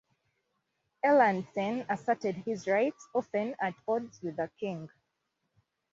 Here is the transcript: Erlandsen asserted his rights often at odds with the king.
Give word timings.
Erlandsen 1.05 1.85
asserted 1.87 2.35
his 2.37 2.65
rights 2.67 3.07
often 3.13 3.55
at 3.61 3.75
odds 3.87 4.19
with 4.23 4.35
the 4.37 4.49
king. 4.59 4.89